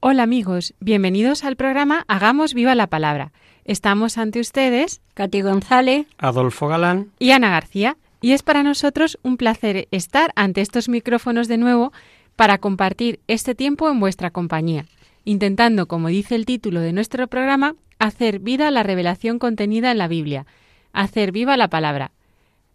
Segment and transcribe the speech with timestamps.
[0.00, 3.32] Hola amigos, bienvenidos al programa Hagamos viva la palabra.
[3.64, 7.10] Estamos ante ustedes, Katy González, Adolfo Galán.
[7.18, 11.92] y Ana García, y es para nosotros un placer estar ante estos micrófonos de nuevo
[12.36, 14.86] para compartir este tiempo en vuestra compañía,
[15.24, 20.06] intentando, como dice el título de nuestro programa, hacer vida la revelación contenida en la
[20.06, 20.46] Biblia,
[20.92, 22.12] hacer viva la palabra.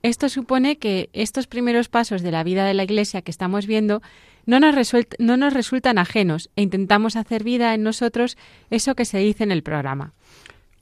[0.01, 4.01] Esto supone que estos primeros pasos de la vida de la Iglesia que estamos viendo
[4.45, 8.37] no nos, resultan ajenos e intentamos hacer vida en nosotros
[8.69, 10.13] eso que se dice en el programa.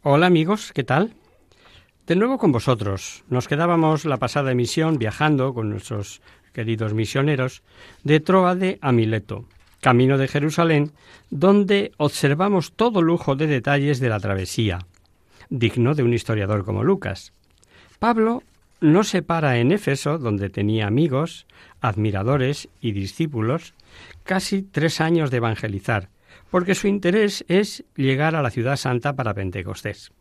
[0.04, 1.14] Hola amigos, ¿qué tal?
[2.08, 3.24] De nuevo con vosotros.
[3.30, 6.22] Nos quedábamos la pasada emisión viajando con nuestros
[6.54, 7.62] queridos misioneros
[8.04, 9.46] de Troade a Mileto,
[9.80, 10.92] camino de Jerusalén,
[11.30, 14.80] donde observamos todo lujo de detalles de la travesía,
[15.50, 17.34] digno de un historiador como Lucas.
[18.00, 18.44] Pablo
[18.82, 21.46] no se para en Éfeso, donde tenía amigos,
[21.82, 23.74] admiradores y discípulos,
[24.24, 26.10] casi tres años de evangelizar,
[26.50, 30.12] porque su interés es llegar a la ciudad santa para Pentecostés.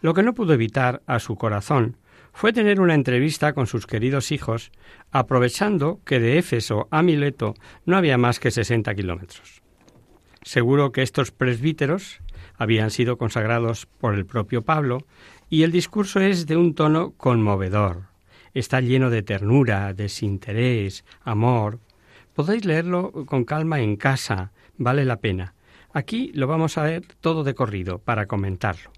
[0.00, 1.96] Lo que no pudo evitar a su corazón
[2.32, 4.72] fue tener una entrevista con sus queridos hijos,
[5.10, 7.54] aprovechando que de Éfeso a Mileto
[7.84, 9.62] no había más que 60 kilómetros.
[10.42, 12.20] Seguro que estos presbíteros
[12.56, 15.06] habían sido consagrados por el propio Pablo,
[15.48, 18.11] y el discurso es de un tono conmovedor.
[18.54, 21.80] Está lleno de ternura, desinterés, amor.
[22.34, 25.54] Podéis leerlo con calma en casa, vale la pena.
[25.92, 28.90] Aquí lo vamos a ver todo de corrido para comentarlo.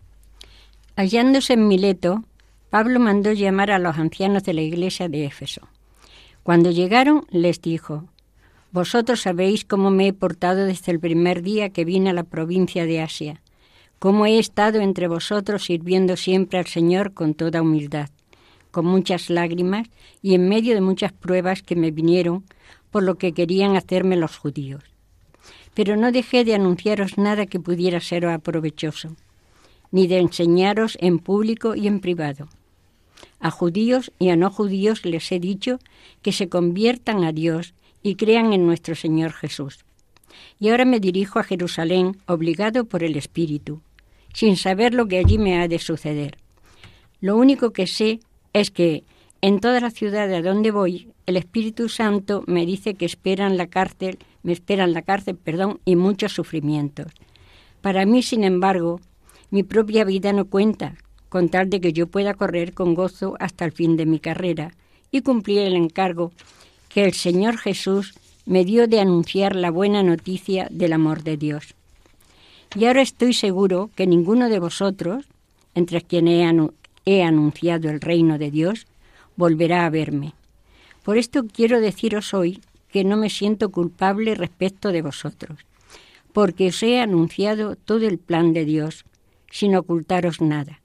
[0.96, 2.24] hallándose en Mileto,
[2.70, 5.68] Pablo mandó llamar a los ancianos de la iglesia de Éfeso.
[6.42, 8.08] Cuando llegaron, les dijo,
[8.72, 12.86] Vosotros sabéis cómo me he portado desde el primer día que vine a la provincia
[12.86, 13.40] de Asia,
[14.00, 18.10] cómo he estado entre vosotros sirviendo siempre al Señor con toda humildad,
[18.74, 19.88] con muchas lágrimas
[20.20, 22.44] y en medio de muchas pruebas que me vinieron
[22.90, 24.82] por lo que querían hacerme los judíos.
[25.74, 29.16] Pero no dejé de anunciaros nada que pudiera ser aprovechoso
[29.94, 32.48] ni de enseñaros en público y en privado.
[33.38, 35.78] A judíos y a no judíos les he dicho
[36.20, 39.84] que se conviertan a Dios y crean en nuestro Señor Jesús.
[40.58, 43.82] Y ahora me dirijo a Jerusalén obligado por el Espíritu,
[44.32, 46.38] sin saber lo que allí me ha de suceder.
[47.20, 48.18] Lo único que sé
[48.54, 49.04] es que
[49.42, 53.66] en toda la ciudad a donde voy, el Espíritu Santo me dice que esperan la
[53.66, 57.12] cárcel, me esperan la cárcel, perdón, y muchos sufrimientos.
[57.82, 59.00] Para mí, sin embargo,
[59.50, 60.94] mi propia vida no cuenta,
[61.28, 64.72] con tal de que yo pueda correr con gozo hasta el fin de mi carrera
[65.10, 66.32] y cumplir el encargo
[66.88, 68.14] que el Señor Jesús
[68.46, 71.74] me dio de anunciar la buena noticia del amor de Dios.
[72.76, 75.26] Y ahora estoy seguro que ninguno de vosotros,
[75.74, 76.70] entre quienes he,
[77.04, 78.86] he anunciado el reino de Dios,
[79.36, 80.34] volverá a verme.
[81.02, 85.58] Por esto quiero deciros hoy que no me siento culpable respecto de vosotros,
[86.32, 89.04] porque os he anunciado todo el plan de Dios,
[89.50, 90.80] sin ocultaros nada.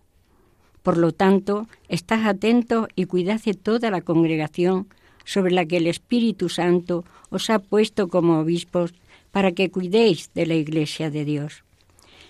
[0.84, 4.88] Por lo tanto, estad atentos y cuidad de toda la congregación
[5.26, 8.94] sobre la que el Espíritu Santo os ha puesto como obispos
[9.32, 11.64] para que cuidéis de la Iglesia de Dios,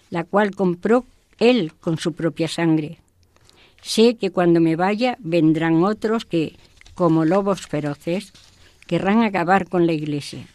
[0.10, 1.06] la cual compró
[1.40, 3.00] Él con su propia sangre.
[3.82, 6.56] Sé que cuando me vaya vendrán otros que,
[6.96, 8.34] como lobos feroces,
[8.88, 10.48] querrán acabar con la Iglesia.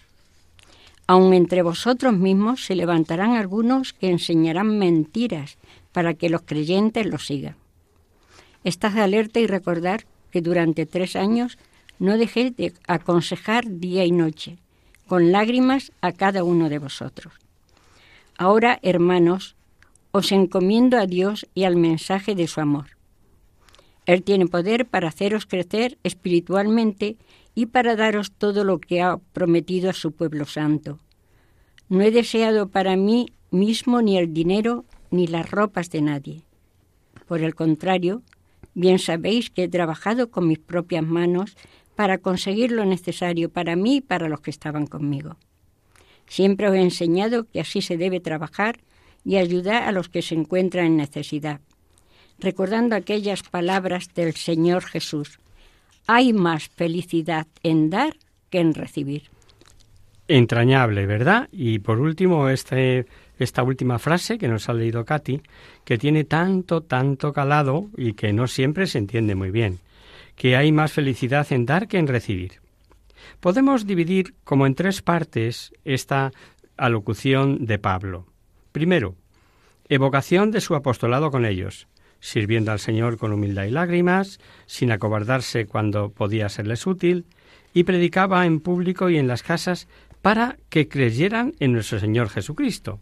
[1.07, 5.59] Aun entre vosotros mismos se levantarán algunos que enseñarán mentiras
[5.93, 7.57] para que los creyentes los sigan.
[8.65, 11.59] Estad alerta y recordar que durante tres años
[11.99, 14.59] no dejé de aconsejar día y noche,
[15.07, 17.35] con lágrimas a cada uno de vosotros.
[18.37, 19.55] Ahora, hermanos,
[20.11, 22.94] os encomiendo a Dios y al mensaje de su amor.
[24.07, 27.17] Él tiene poder para haceros crecer espiritualmente
[27.55, 30.99] y para daros todo lo que ha prometido a su pueblo santo.
[31.89, 36.43] No he deseado para mí mismo ni el dinero ni las ropas de nadie.
[37.27, 38.23] Por el contrario,
[38.75, 41.57] bien sabéis que he trabajado con mis propias manos
[41.95, 45.37] para conseguir lo necesario para mí y para los que estaban conmigo.
[46.27, 48.81] Siempre os he enseñado que así se debe trabajar
[49.25, 51.61] y ayudar a los que se encuentran en necesidad,
[52.39, 55.39] recordando aquellas palabras del Señor Jesús.
[56.07, 58.17] Hay más felicidad en dar
[58.51, 59.25] que en recibir.
[60.29, 61.49] Entrañable, ¿verdad?
[61.53, 63.07] Y por último, este,
[63.39, 65.43] esta última frase que nos ha leído Katy,
[65.85, 69.81] que tiene tanto, tanto calado y que no siempre se entiende muy bien,
[70.37, 72.61] que hay más felicidad en dar que en recibir.
[73.41, 76.33] Podemos dividir como en tres partes esta
[76.77, 78.27] alocución de Pablo.
[78.73, 79.17] Primero,
[79.89, 81.87] evocación de su apostolado con ellos,
[82.25, 87.27] sirviendo al Señor con humildad y lágrimas, sin acobardarse cuando podía serles útil,
[87.75, 89.89] y predicaba en público y en las casas
[90.23, 92.99] para que creyeran en nuestro Señor Jesucristo.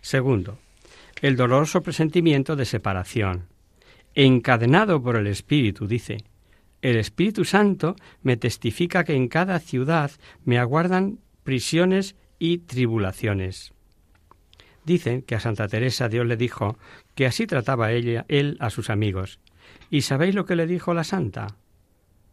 [0.00, 0.58] Segundo,
[1.22, 3.44] el doloroso presentimiento de separación,
[4.16, 6.24] encadenado por el Espíritu, dice,
[6.82, 10.10] el Espíritu Santo me testifica que en cada ciudad
[10.44, 13.72] me aguardan prisiones y tribulaciones.
[14.84, 16.76] Dicen que a Santa Teresa Dios le dijo
[17.14, 19.38] que así trataba ella, él a sus amigos.
[19.90, 21.56] ¿Y sabéis lo que le dijo la santa?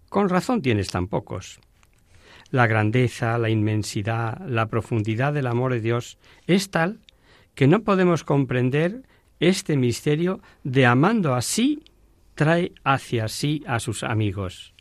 [0.09, 1.59] Con razón tienes tan pocos.
[2.49, 6.17] La grandeza, la inmensidad, la profundidad del amor de Dios
[6.47, 6.99] es tal
[7.55, 9.03] que no podemos comprender
[9.39, 11.83] este misterio de amando así
[12.35, 14.73] trae hacia sí a sus amigos.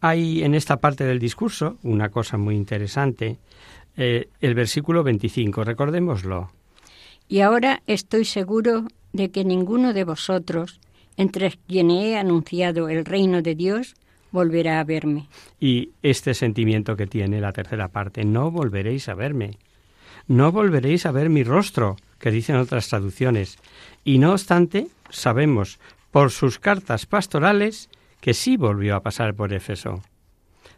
[0.00, 3.38] Hay en esta parte del discurso una cosa muy interesante,
[3.96, 6.50] eh, el versículo 25, recordémoslo.
[7.28, 10.80] Y ahora estoy seguro de que ninguno de vosotros,
[11.16, 13.94] entre quienes he anunciado el reino de Dios,
[14.30, 15.28] volverá a verme.
[15.60, 19.58] Y este sentimiento que tiene la tercera parte, no volveréis a verme.
[20.26, 23.58] No volveréis a ver mi rostro, que dicen otras traducciones.
[24.02, 25.78] Y no obstante, sabemos
[26.10, 27.90] por sus cartas pastorales
[28.20, 30.02] que sí volvió a pasar por Éfeso.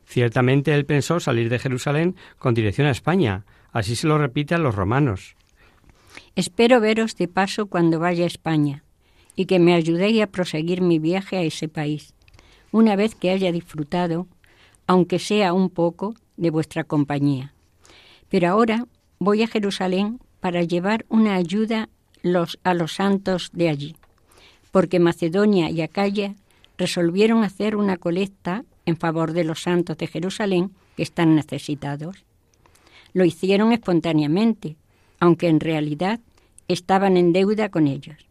[0.05, 4.59] Ciertamente él pensó salir de Jerusalén con dirección a España, así se lo repite a
[4.59, 5.37] los romanos.
[6.35, 8.83] Espero veros de paso cuando vaya a España
[9.35, 12.15] y que me ayudéis a proseguir mi viaje a ese país,
[12.73, 14.27] una vez que haya disfrutado,
[14.87, 17.55] aunque sea un poco, de vuestra compañía.
[18.29, 18.87] Pero ahora
[19.19, 21.89] voy a Jerusalén para llevar una ayuda
[22.63, 23.97] a los santos de allí
[24.77, 26.35] porque Macedonia y Acaya
[26.77, 32.27] resolvieron hacer una colecta en favor de los santos de Jerusalén que están necesitados.
[33.15, 34.77] Lo hicieron espontáneamente,
[35.21, 36.21] aunque en realidad
[36.69, 38.27] estaban en deuda con ellos.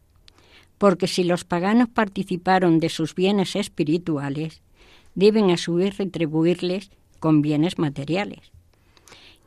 [0.78, 4.62] Porque si los paganos participaron de sus bienes espirituales,
[5.16, 8.52] deben a su vez retribuirles con bienes materiales.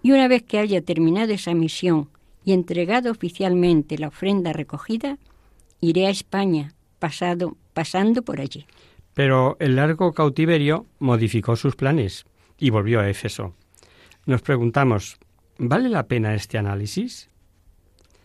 [0.02, 2.08] Y una vez que haya terminado esa misión
[2.44, 5.18] y entregado oficialmente la ofrenda recogida,
[5.80, 8.66] iré a España pasado, pasando por allí.
[9.14, 12.26] Pero el largo cautiverio modificó sus planes
[12.58, 13.54] y volvió a Éfeso.
[14.26, 15.18] Nos preguntamos,
[15.58, 17.28] ¿vale la pena este análisis?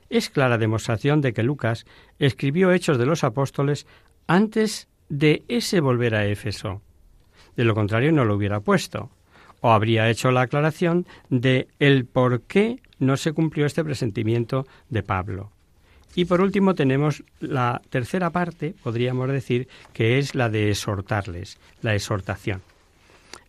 [0.10, 1.86] Es clara demostración de que Lucas
[2.20, 3.88] escribió Hechos de los Apóstoles
[4.28, 6.82] antes de ese volver a Éfeso.
[7.56, 9.10] De lo contrario no lo hubiera puesto.
[9.62, 15.04] O habría hecho la aclaración de el por qué no se cumplió este presentimiento de
[15.04, 15.52] Pablo.
[16.16, 21.96] Y por último tenemos la tercera parte, podríamos decir, que es la de exhortarles, la
[21.96, 22.62] exhortación.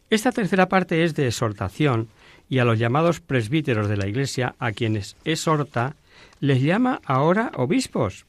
[0.08, 2.08] Esta tercera parte es de exhortación
[2.48, 5.96] y a los llamados presbíteros de la Iglesia, a quienes exhorta,
[6.40, 8.26] les llama ahora obispos.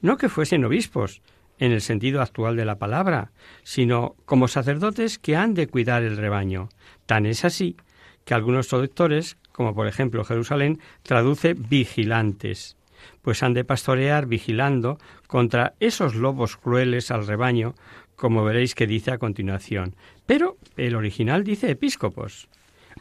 [0.00, 1.20] No que fuesen obispos,
[1.58, 3.30] en el sentido actual de la palabra,
[3.62, 6.68] sino como sacerdotes que han de cuidar el rebaño.
[7.06, 7.76] Tan es así
[8.24, 12.76] que algunos traductores, como por ejemplo Jerusalén, traduce vigilantes
[13.22, 17.74] pues han de pastorear vigilando contra esos lobos crueles al rebaño,
[18.16, 19.94] como veréis que dice a continuación.
[20.26, 22.48] Pero el original dice episcopos.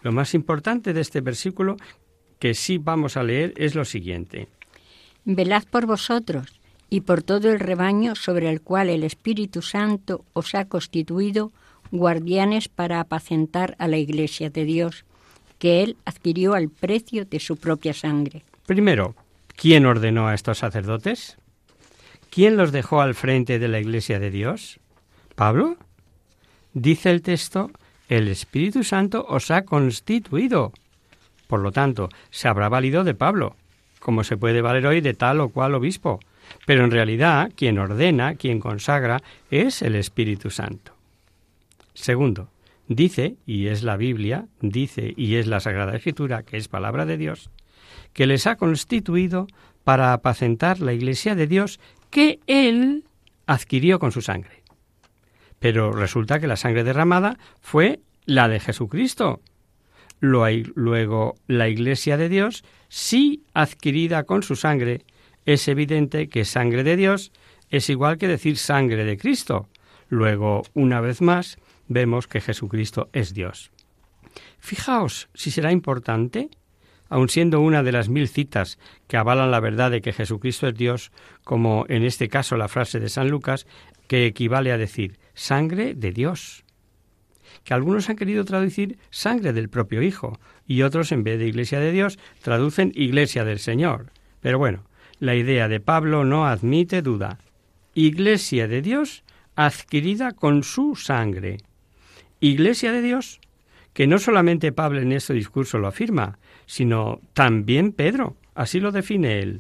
[0.02, 1.78] Lo más importante de este versículo
[2.40, 4.48] que sí vamos a leer es lo siguiente.
[5.26, 10.56] Velad por vosotros y por todo el rebaño sobre el cual el Espíritu Santo os
[10.56, 11.52] ha constituido
[11.92, 15.06] guardianes para apacentar a la Iglesia de Dios,
[15.60, 18.44] que Él adquirió al precio de su propia sangre.
[18.66, 19.16] Primero,
[19.62, 21.38] ¿Quién ordenó a estos sacerdotes?
[22.32, 24.80] ¿Quién los dejó al frente de la Iglesia de Dios?
[25.36, 25.78] ¿Pablo?
[26.74, 27.70] Dice el texto,
[28.12, 30.74] el Espíritu Santo os ha constituido.
[31.48, 33.56] Por lo tanto, se habrá valido de Pablo,
[34.00, 36.20] como se puede valer hoy de tal o cual obispo.
[36.66, 40.94] Pero en realidad, quien ordena, quien consagra, es el Espíritu Santo.
[41.94, 42.50] Segundo,
[42.90, 47.16] dice, y es la Biblia, dice, y es la Sagrada Escritura, que es palabra de
[47.16, 47.50] Dios,
[48.12, 49.48] que les ha constituido
[49.86, 53.06] para apacentar la iglesia de Dios que Él
[53.48, 54.61] adquirió con su sangre.
[55.62, 59.42] Pero resulta que la sangre derramada fue la de Jesucristo.
[60.20, 65.06] Luego, la iglesia de Dios, sí adquirida con su sangre,
[65.46, 67.32] es evidente que sangre de Dios
[67.70, 69.70] es igual que decir sangre de Cristo.
[70.10, 73.72] Luego, una vez más, vemos que Jesucristo es Dios.
[74.58, 76.50] Fijaos si será importante,
[77.12, 80.74] aun siendo una de las mil citas que avalan la verdad de que Jesucristo es
[80.74, 81.12] Dios,
[81.44, 83.68] como en este caso la frase de San Lucas,
[84.08, 86.64] que equivale a decir sangre de Dios
[87.64, 91.80] que algunos han querido traducir sangre del propio Hijo y otros en vez de Iglesia
[91.80, 94.12] de Dios traducen Iglesia del Señor.
[94.40, 94.84] Pero bueno,
[95.20, 97.40] la idea de Pablo no admite duda.
[97.94, 99.24] Iglesia de Dios
[99.56, 101.58] adquirida con su sangre.
[102.40, 103.40] Iglesia de Dios,
[103.94, 106.40] que no solamente Pablo en este discurso lo afirma,
[106.72, 109.60] sino también Pedro, así lo define él.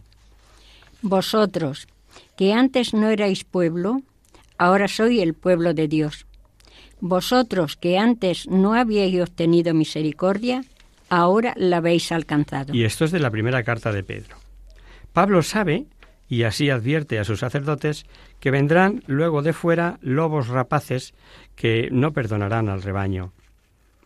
[1.02, 1.90] Vosotros,
[2.38, 4.02] que antes no erais pueblo,
[4.58, 6.26] ahora soy el pueblo de Dios.
[7.02, 10.64] Vosotros que antes no habíais obtenido misericordia,
[11.10, 12.74] ahora la habéis alcanzado.
[12.74, 14.38] Y esto es de la primera carta de Pedro.
[15.12, 15.88] Pablo sabe,
[16.30, 18.06] y así advierte a sus sacerdotes,
[18.40, 21.14] que vendrán luego de fuera lobos rapaces
[21.58, 23.34] que no perdonarán al rebaño.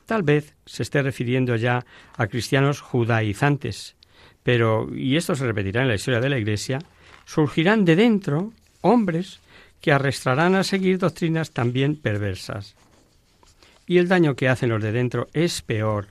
[0.05, 1.85] Tal vez se esté refiriendo ya
[2.15, 3.95] a cristianos judaizantes,
[4.43, 6.79] pero, y esto se repetirá en la historia de la Iglesia,
[7.25, 9.39] surgirán de dentro hombres
[9.81, 12.75] que arrastrarán a seguir doctrinas también perversas
[13.87, 16.07] y el daño que hacen los de dentro es peor,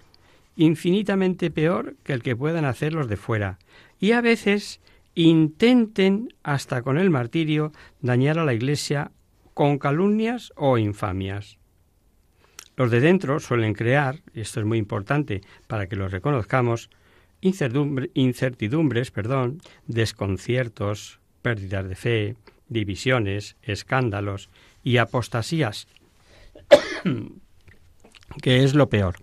[0.57, 3.59] infinitamente peor que el que puedan hacer los de fuera,
[3.99, 4.81] y a veces
[5.15, 9.11] intenten, hasta con el martirio, dañar a la Iglesia
[9.55, 11.59] con calumnias o infamias.
[12.77, 16.91] Los de dentro suelen crear, y esto es muy importante para que los reconozcamos,
[17.41, 22.37] incertidumbres, perdón, desconciertos, pérdidas de fe,
[22.69, 24.49] divisiones, escándalos
[24.83, 25.87] y apostasías
[28.43, 29.17] que es lo peor.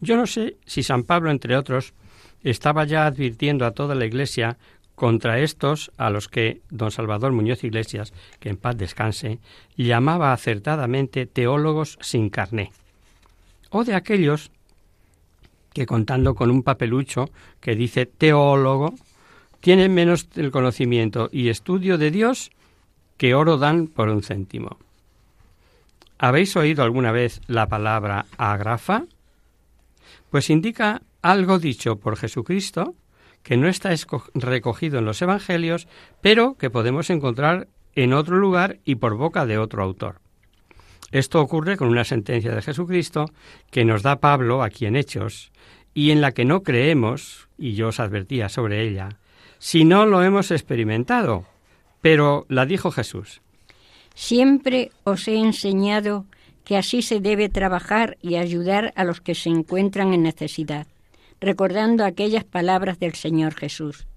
[0.00, 1.94] Yo no sé si San Pablo, entre otros,
[2.42, 4.58] estaba ya advirtiendo a toda la Iglesia
[4.96, 9.38] contra estos a los que don Salvador Muñoz Iglesias, que en paz descanse,
[9.76, 12.72] llamaba acertadamente teólogos sin carné,
[13.70, 14.50] o de aquellos
[15.72, 18.94] que contando con un papelucho que dice teólogo,
[19.60, 22.50] tienen menos el conocimiento y estudio de Dios
[23.18, 24.78] que oro dan por un céntimo.
[26.18, 29.04] ¿Habéis oído alguna vez la palabra agrafa?
[30.30, 32.94] Pues indica algo dicho por Jesucristo
[33.46, 33.94] que no está
[34.34, 35.86] recogido en los Evangelios,
[36.20, 40.16] pero que podemos encontrar en otro lugar y por boca de otro autor.
[41.12, 43.26] Esto ocurre con una sentencia de Jesucristo
[43.70, 45.52] que nos da Pablo aquí en Hechos,
[45.94, 49.10] y en la que no creemos, y yo os advertía sobre ella,
[49.60, 51.44] si no lo hemos experimentado.
[52.00, 53.42] Pero la dijo Jesús.
[54.16, 56.26] Siempre os he enseñado
[56.64, 60.88] que así se debe trabajar y ayudar a los que se encuentran en necesidad,
[61.46, 64.08] recordando aquellas palabras del Señor Jesús.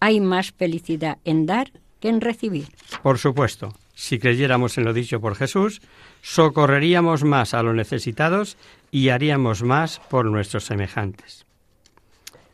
[0.00, 2.68] Hay más felicidad en dar que en recibir.
[3.02, 5.82] Por supuesto, si creyéramos en lo dicho por Jesús,
[6.22, 8.56] socorreríamos más a los necesitados
[8.90, 11.44] y haríamos más por nuestros semejantes.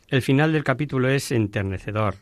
[0.09, 2.15] El final del capítulo es enternecedor.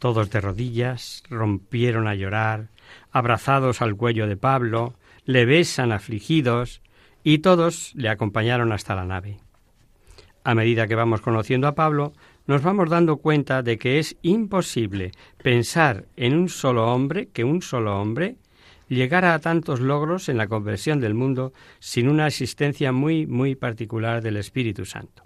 [0.00, 2.70] Todos de rodillas rompieron a llorar,
[3.12, 4.94] abrazados al cuello de Pablo,
[5.24, 6.82] le besan afligidos,
[7.22, 9.38] y todos le acompañaron hasta la nave.
[10.46, 12.12] A medida que vamos conociendo a Pablo,
[12.46, 15.10] nos vamos dando cuenta de que es imposible
[15.42, 18.36] pensar en un solo hombre, que un solo hombre
[18.86, 24.22] llegara a tantos logros en la conversión del mundo sin una asistencia muy, muy particular
[24.22, 25.24] del Espíritu Santo.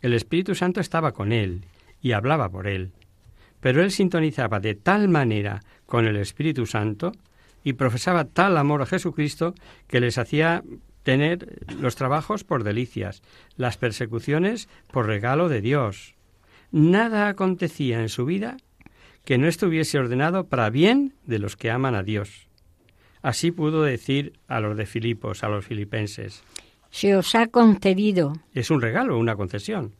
[0.00, 1.64] El Espíritu Santo estaba con él
[2.00, 2.92] y hablaba por él,
[3.58, 7.10] pero él sintonizaba de tal manera con el Espíritu Santo
[7.64, 9.56] y profesaba tal amor a Jesucristo
[9.88, 10.62] que les hacía
[11.02, 13.22] tener los trabajos por delicias,
[13.56, 16.14] las persecuciones por regalo de Dios.
[16.70, 18.56] Nada acontecía en su vida
[19.24, 22.48] que no estuviese ordenado para bien de los que aman a Dios.
[23.22, 26.42] Así pudo decir a los de Filipos, a los filipenses.
[26.90, 28.32] Se os ha concedido.
[28.52, 29.94] Es un regalo, una concesión.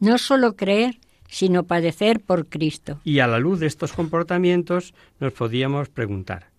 [0.00, 0.98] No solo creer,
[1.28, 3.00] sino padecer por Cristo.
[3.04, 6.50] Y a la luz de estos comportamientos nos podíamos preguntar,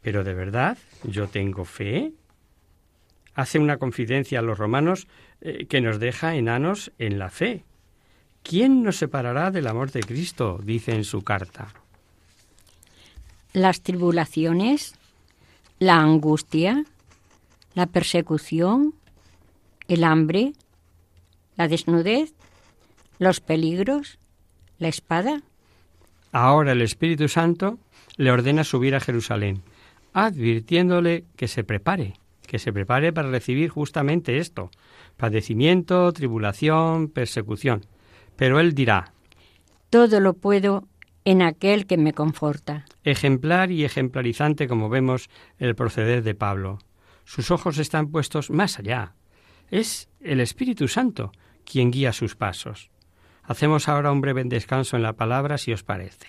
[0.00, 2.12] ¿pero de verdad yo tengo fe?
[3.38, 5.06] Hace una confidencia a los romanos
[5.40, 7.62] eh, que nos deja enanos en la fe.
[8.42, 10.58] ¿Quién nos separará del amor de Cristo?
[10.60, 11.68] dice en su carta.
[13.52, 14.96] Las tribulaciones,
[15.78, 16.84] la angustia,
[17.74, 18.94] la persecución,
[19.86, 20.54] el hambre,
[21.56, 22.34] la desnudez,
[23.20, 24.18] los peligros,
[24.80, 25.42] ¿La espada?
[26.32, 27.78] Ahora el Espíritu Santo
[28.16, 29.62] le ordena subir a Jerusalén,
[30.12, 32.14] advirtiéndole que se prepare,
[32.48, 34.70] que se prepare para recibir justamente esto,
[35.16, 37.86] padecimiento, tribulación, persecución.
[38.34, 39.12] Pero él dirá,
[39.90, 40.88] Todo lo puedo
[41.24, 42.86] en aquel que me conforta.
[43.04, 45.28] ejemplar y ejemplarizante como vemos
[45.58, 46.78] el proceder de Pablo.
[47.24, 49.14] Sus ojos están puestos más allá.
[49.70, 51.32] Es el Espíritu Santo
[51.64, 52.90] quien guía sus pasos.
[53.42, 56.28] Hacemos ahora un breve descanso en la palabra, si os parece.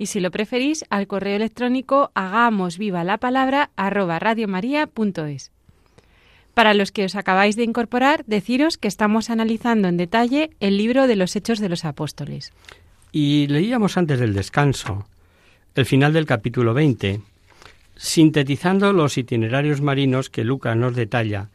[0.00, 5.52] Y si lo preferís, al correo electrónico hagamos viva la palabra arroba radiomaria.es.
[6.54, 11.06] Para los que os acabáis de incorporar, deciros que estamos analizando en detalle el libro
[11.06, 12.54] de los Hechos de los Apóstoles.
[13.12, 15.04] Y leíamos antes del descanso
[15.74, 17.20] el final del capítulo 20,
[17.94, 21.50] sintetizando los itinerarios marinos que Lucas nos detalla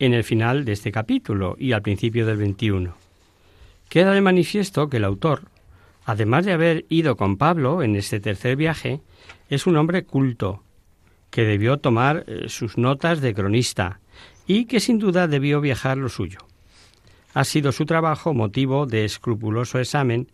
[0.00, 2.92] en el final de este capítulo y al principio del 21.
[3.88, 5.42] Queda de manifiesto que el autor,
[6.04, 9.00] además de haber ido con Pablo en este tercer viaje,
[9.48, 10.62] es un hombre culto,
[11.30, 14.00] que debió tomar eh, sus notas de cronista
[14.46, 16.38] y que sin duda debió viajar lo suyo.
[17.32, 20.28] Ha sido su trabajo motivo de escrupuloso examen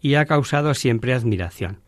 [0.00, 1.80] y ha causado siempre admiración.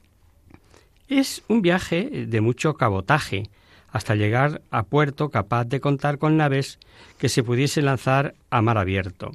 [1.09, 3.44] Es un viaje de mucho cabotaje,
[3.90, 6.79] hasta llegar a puerto capaz de contar con naves
[7.16, 9.33] que se pudiese lanzar a mar abierto.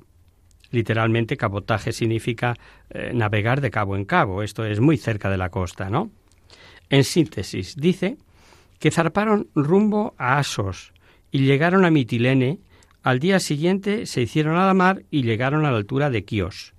[0.74, 2.56] Literalmente cabotaje significa
[2.90, 6.10] eh, navegar de cabo en cabo, esto es muy cerca de la costa, ¿no?
[6.90, 8.18] En síntesis, dice
[8.80, 10.92] que zarparon rumbo a Asos
[11.30, 12.58] y llegaron a Mitilene,
[13.04, 16.74] al día siguiente se hicieron a la mar y llegaron a la altura de Quíos,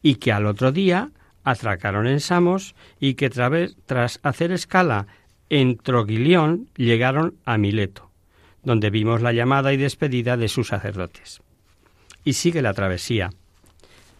[0.00, 1.10] y que al otro día
[1.44, 5.06] atracaron en Samos y que tras hacer escala
[5.50, 8.10] en Troguilión llegaron a Mileto,
[8.62, 11.43] donde vimos la llamada y despedida de sus sacerdotes.
[12.24, 13.30] Y sigue la travesía.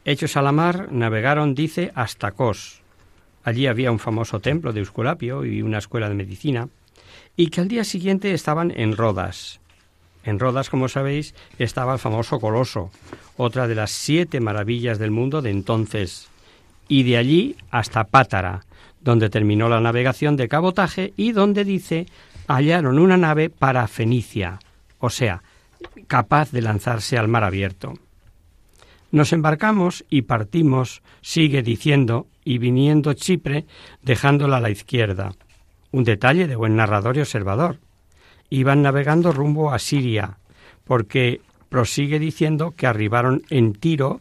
[0.05, 2.83] Hechos a la mar, navegaron, dice, hasta Cos.
[3.43, 6.69] Allí había un famoso templo de Eusculapio y una escuela de medicina,
[7.37, 9.61] y que al día siguiente estaban en Rodas.
[10.25, 12.91] En Rodas, como sabéis, estaba el famoso Coloso,
[13.37, 16.29] otra de las siete maravillas del mundo de entonces,
[16.89, 18.65] y de allí hasta Pátara,
[19.01, 22.07] donde terminó la navegación de cabotaje y donde dice
[22.49, 24.59] hallaron una nave para Fenicia,
[24.99, 25.43] o sea,
[26.07, 27.95] capaz de lanzarse al mar abierto.
[29.11, 33.65] Nos embarcamos y partimos, sigue diciendo, y viniendo Chipre,
[34.03, 35.33] dejándola a la izquierda.
[35.93, 37.79] Un detalle de buen narrador y observador.
[38.51, 40.39] Iban navegando rumbo a Siria,
[40.85, 44.19] porque prosigue diciendo que arribaron en Tiro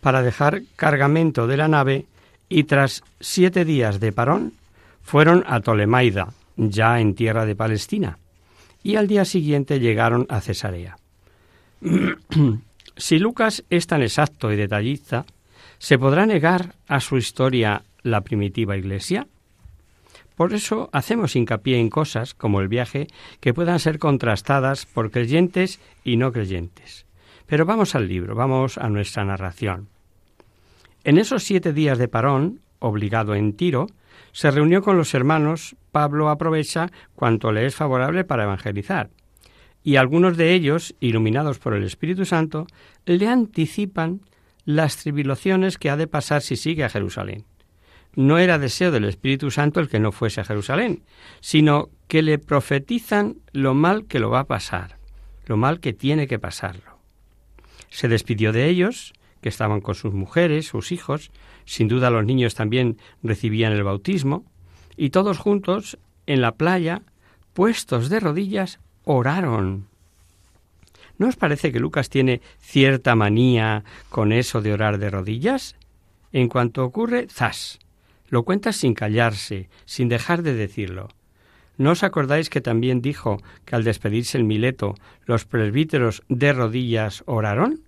[0.00, 2.06] para dejar cargamento de la nave
[2.48, 4.54] y tras siete días de parón
[5.02, 8.18] fueron a Tolemaida, ya en tierra de Palestina,
[8.82, 10.96] y al día siguiente llegaron a Cesarea.
[12.96, 15.24] si Lucas es tan exacto y detallista,
[15.78, 19.26] ¿se podrá negar a su historia la primitiva Iglesia?
[20.36, 23.08] Por eso hacemos hincapié en cosas como el viaje
[23.40, 27.06] que puedan ser contrastadas por creyentes y no creyentes.
[27.46, 29.88] Pero vamos al libro, vamos a nuestra narración.
[31.04, 33.88] En esos siete días de parón, obligado en Tiro,
[34.30, 39.10] se reunió con los hermanos, Pablo aprovecha cuanto le es favorable para evangelizar,
[39.84, 42.66] y algunos de ellos, iluminados por el Espíritu Santo,
[43.04, 44.20] le anticipan
[44.64, 47.44] las tribulaciones que ha de pasar si sigue a Jerusalén.
[48.14, 51.02] No era deseo del Espíritu Santo el que no fuese a Jerusalén,
[51.40, 54.98] sino que le profetizan lo mal que lo va a pasar,
[55.46, 56.98] lo mal que tiene que pasarlo.
[57.88, 61.30] Se despidió de ellos, que estaban con sus mujeres, sus hijos,
[61.64, 64.44] sin duda los niños también recibían el bautismo,
[64.96, 67.02] y todos juntos, en la playa,
[67.54, 69.86] puestos de rodillas, oraron.
[71.18, 75.76] ¿No os parece que Lucas tiene cierta manía con eso de orar de rodillas?
[76.32, 77.78] En cuanto ocurre, zas.
[78.28, 81.08] Lo cuenta sin callarse, sin dejar de decirlo.
[81.78, 84.94] ¿No os acordáis que también dijo que al despedirse el Mileto
[85.26, 87.80] los presbíteros de rodillas oraron?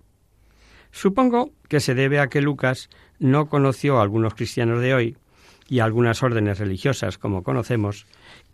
[0.91, 5.17] Supongo que se debe a que Lucas no conoció a algunos cristianos de hoy
[5.67, 8.05] y a algunas órdenes religiosas, como conocemos,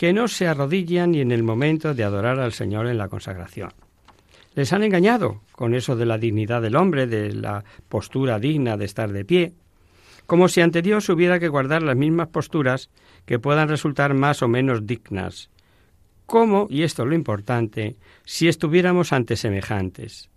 [0.02, 3.70] que no se arrodillan ni en el momento de adorar al Señor en la consagración.
[4.56, 8.86] Les han engañado con eso de la dignidad del hombre, de la postura digna de
[8.86, 9.54] estar de pie,
[10.26, 12.90] como si ante Dios hubiera que guardar las mismas posturas
[13.28, 15.52] que puedan resultar más o menos dignas.
[16.26, 20.32] ¿Cómo, y esto es lo importante, si estuviéramos ante semejantes?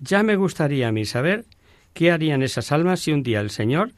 [0.00, 1.44] Ya me gustaría a mí saber
[1.92, 3.92] qué harían esas almas si un día el Señor,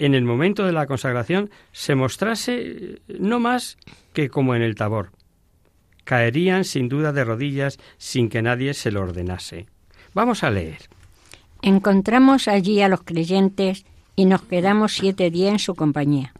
[0.00, 3.78] en el momento de la consagración, se mostrase eh, no más
[4.12, 5.12] que como en el tabor.
[6.04, 9.66] Caerían sin duda de rodillas sin que nadie se lo ordenase.
[10.12, 10.88] Vamos a leer.
[11.62, 13.84] Encontramos allí a los creyentes
[14.16, 16.32] y nos quedamos siete días en su compañía.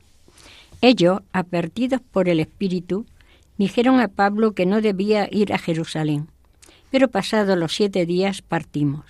[0.81, 3.07] Ellos, advertidos por el Espíritu,
[3.59, 6.29] dijeron a Pablo que no debía ir a Jerusalén
[6.91, 9.05] pero pasados los siete días partimos.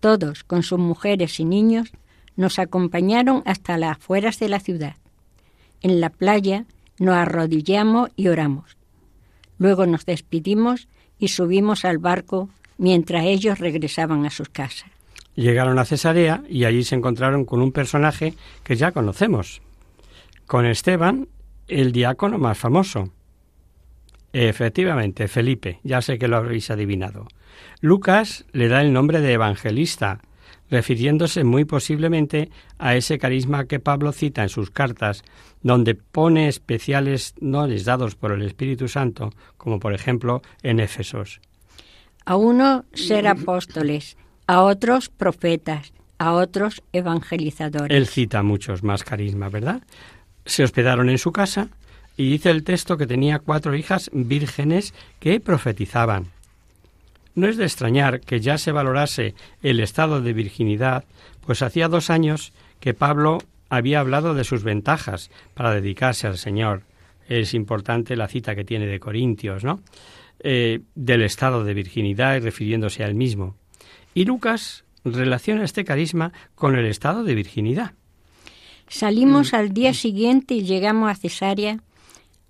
[0.00, 1.90] Todos, con sus mujeres y niños,
[2.36, 4.96] nos acompañaron hasta las afueras de la ciudad.
[5.80, 6.64] En la playa
[6.98, 8.76] nos arrodillamos y oramos.
[9.58, 14.90] Luego nos despedimos y subimos al barco mientras ellos regresaban a sus casas.
[15.34, 19.62] Llegaron a Cesarea y allí se encontraron con un personaje que ya conocemos,
[20.46, 21.28] con Esteban,
[21.68, 23.10] el diácono más famoso.
[24.32, 27.28] Efectivamente, Felipe, ya sé que lo habréis adivinado.
[27.80, 30.20] Lucas le da el nombre de evangelista,
[30.72, 35.22] refiriéndose muy posiblemente a ese carisma que Pablo cita en sus cartas,
[35.62, 41.42] donde pone especiales dones dados por el Espíritu Santo, como por ejemplo en Éfesos.
[42.24, 47.94] A uno ser apóstoles, a otros profetas, a otros evangelizadores.
[47.94, 49.82] Él cita muchos más carismas, ¿verdad?
[50.46, 51.68] Se hospedaron en su casa
[52.16, 56.28] y dice el texto que tenía cuatro hijas vírgenes que profetizaban.
[57.34, 61.04] No es de extrañar que ya se valorase el estado de virginidad,
[61.44, 66.82] pues hacía dos años que Pablo había hablado de sus ventajas para dedicarse al Señor.
[67.28, 69.80] Es importante la cita que tiene de Corintios, ¿no?
[70.40, 73.56] Eh, del estado de virginidad y refiriéndose a él mismo.
[74.12, 77.92] Y Lucas relaciona este carisma con el estado de virginidad.
[78.88, 81.78] Salimos al día siguiente y llegamos a Cesarea.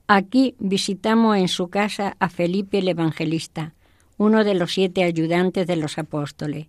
[0.08, 3.74] Aquí visitamos en su casa a Felipe el Evangelista,
[4.22, 6.68] uno de los siete ayudantes de los apóstoles,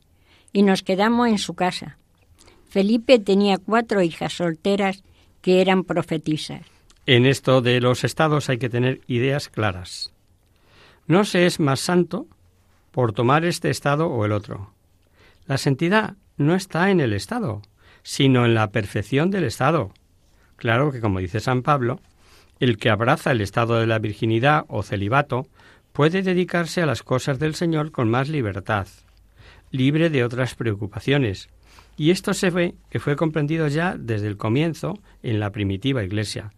[0.52, 1.98] y nos quedamos en su casa.
[2.68, 5.04] Felipe tenía cuatro hijas solteras
[5.42, 6.62] que eran profetisas.
[7.06, 10.14] En esto de los estados hay que tener ideas claras.
[11.06, 12.26] No se es más santo
[12.92, 14.74] por tomar este estado o el otro.
[15.46, 17.62] La santidad no está en el estado,
[18.02, 19.92] sino en la perfección del estado.
[20.56, 22.00] Claro que, como dice San Pablo,
[22.60, 25.48] el que abraza el estado de la virginidad o celibato
[25.94, 28.88] puede dedicarse a las cosas del Señor con más libertad,
[29.72, 31.50] libre de otras preocupaciones.
[31.96, 36.52] Y esto se ve que fue comprendido ya desde el comienzo en la primitiva Iglesia.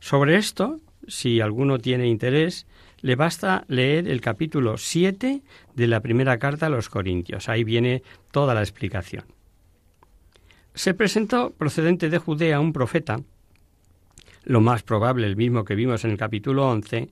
[0.00, 2.66] Sobre esto, si alguno tiene interés,
[3.00, 5.42] le basta leer el capítulo 7
[5.74, 7.48] de la primera carta a los Corintios.
[7.48, 9.24] Ahí viene toda la explicación.
[10.74, 13.20] Se presentó procedente de Judea un profeta,
[14.44, 17.08] lo más probable el mismo que vimos en el capítulo 11,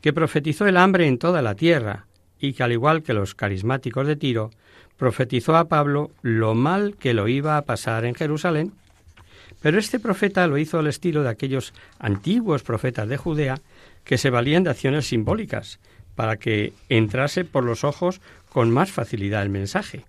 [0.00, 2.06] que profetizó el hambre en toda la tierra
[2.40, 4.50] y que al igual que los carismáticos de Tiro,
[4.96, 8.72] profetizó a Pablo lo mal que lo iba a pasar en Jerusalén.
[9.60, 13.60] Pero este profeta lo hizo al estilo de aquellos antiguos profetas de Judea
[14.04, 15.80] que se valían de acciones simbólicas
[16.14, 20.04] para que entrase por los ojos con más facilidad el mensaje.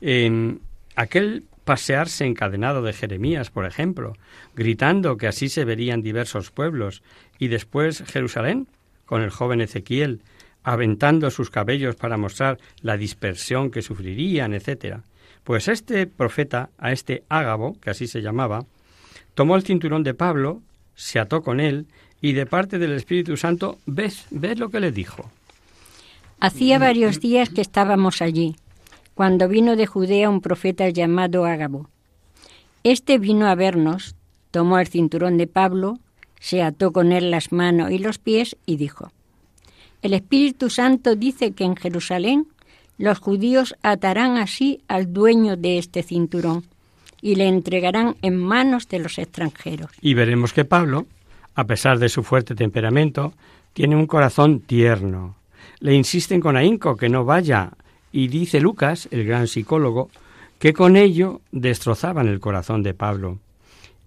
[0.00, 0.60] En
[0.94, 4.16] aquel pasearse encadenado de Jeremías, por ejemplo,
[4.54, 7.02] gritando que así se verían diversos pueblos,
[7.40, 8.68] y después Jerusalén,
[9.06, 10.20] con el joven Ezequiel,
[10.62, 14.98] aventando sus cabellos para mostrar la dispersión que sufrirían, etc.
[15.44, 18.66] Pues este profeta, a este Ágabo, que así se llamaba,
[19.34, 20.60] tomó el cinturón de Pablo,
[20.96, 21.86] se ató con él
[22.20, 25.30] y de parte del Espíritu Santo, ves, ves lo que le dijo.
[26.40, 28.56] Hacía varios días que estábamos allí,
[29.14, 31.88] cuando vino de Judea un profeta llamado Ágabo.
[32.82, 34.16] Este vino a vernos,
[34.50, 35.98] tomó el cinturón de Pablo,
[36.40, 39.12] se ató con él las manos y los pies y dijo,
[40.02, 42.46] El Espíritu Santo dice que en Jerusalén
[42.98, 46.64] los judíos atarán así al dueño de este cinturón
[47.20, 49.90] y le entregarán en manos de los extranjeros.
[50.00, 51.06] Y veremos que Pablo
[51.56, 53.32] a pesar de su fuerte temperamento,
[53.72, 55.36] tiene un corazón tierno.
[55.80, 57.72] Le insisten con ahínco que no vaya,
[58.12, 60.10] y dice Lucas, el gran psicólogo,
[60.58, 63.38] que con ello destrozaban el corazón de Pablo.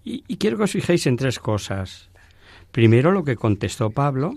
[0.04, 2.08] Y, y, quiero que os fijéis en tres cosas.
[2.72, 4.34] Primero, lo que contestó Pablo.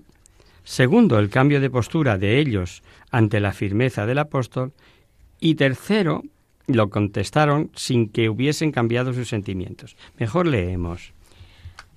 [0.63, 4.73] Segundo, el cambio de postura de ellos ante la firmeza del apóstol.
[5.39, 6.23] Y tercero,
[6.67, 9.95] lo contestaron sin que hubiesen cambiado sus sentimientos.
[10.17, 11.13] Mejor leemos.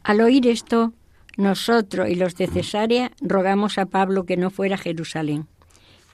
[0.03, 0.93] Al oír esto,
[1.37, 5.47] nosotros y los de Cesarea rogamos a Pablo que no fuera a Jerusalén.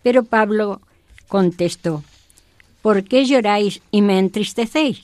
[0.02, 0.80] Pero Pablo
[1.28, 2.02] contestó,
[2.82, 5.02] ¿por qué lloráis y me entristecéis?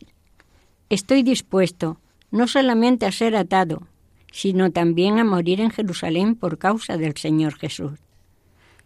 [0.90, 2.00] Estoy dispuesto
[2.30, 3.86] no solamente a ser atado,
[4.32, 7.98] sino también a morir en Jerusalén por causa del Señor Jesús.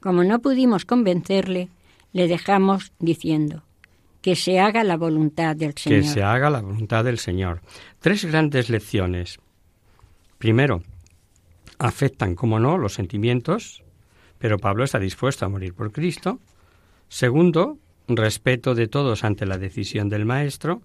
[0.01, 1.69] Como no pudimos convencerle,
[2.13, 3.63] le dejamos diciendo,
[4.21, 6.01] que se haga la voluntad del Señor.
[6.01, 7.61] Que se haga la voluntad del Señor.
[7.99, 9.39] Tres grandes lecciones.
[10.39, 10.83] Primero,
[11.79, 13.83] afectan, como no, los sentimientos,
[14.39, 16.41] pero Pablo está dispuesto a morir por Cristo.
[17.09, 17.79] Segundo,
[18.09, 20.83] respeto de todos ante la decisión del Maestro.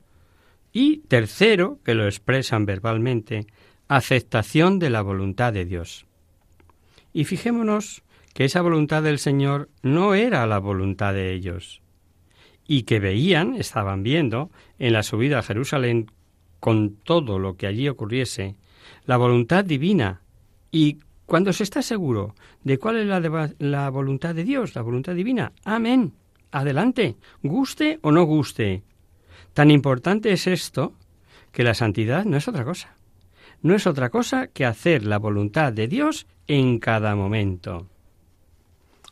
[0.74, 3.48] Y tercero, que lo expresan verbalmente,
[3.88, 6.06] aceptación de la voluntad de Dios.
[7.14, 11.82] Y fijémonos que esa voluntad del Señor no era la voluntad de ellos,
[12.68, 16.12] y que veían, estaban viendo, en la subida a Jerusalén,
[16.60, 18.56] con todo lo que allí ocurriese,
[19.06, 20.22] la voluntad divina
[20.72, 25.14] y cuando se está seguro de cuál es la, la, voluntad de Dios, la voluntad
[25.14, 26.14] divina, amén.
[26.52, 28.84] Adelante, guste o no guste.
[29.54, 30.94] Tan importante es esto
[31.52, 32.96] que la santidad no es otra cosa.
[33.62, 37.88] No es otra cosa que hacer la voluntad de Dios en cada momento.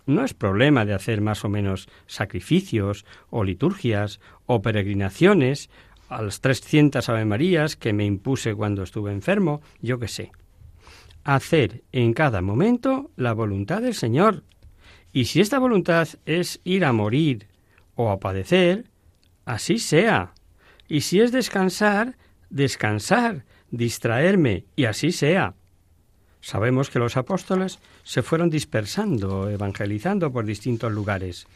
[0.08, 5.72] no es problema de hacer más o menos sacrificios o liturgias o peregrinaciones
[6.10, 10.32] a las 300 Ave Marías que me impuse cuando estuve enfermo, yo qué sé.
[11.24, 14.44] Hacer en cada momento la voluntad del Señor.
[15.12, 17.48] Y si esta voluntad es ir a morir
[17.96, 18.86] o a padecer,
[19.46, 20.34] así sea.
[20.88, 22.16] Y si es descansar,
[22.52, 25.54] descansar, distraerme, y así sea.
[26.42, 31.48] Sabemos que los apóstoles se fueron dispersando, evangelizando por distintos lugares.